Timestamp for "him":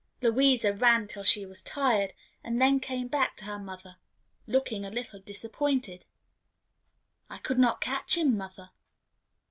8.17-8.35